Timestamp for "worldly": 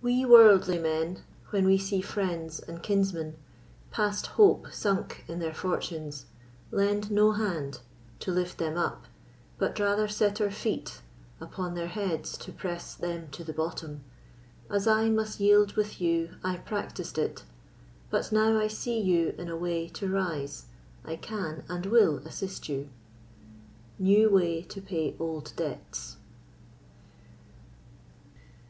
0.24-0.78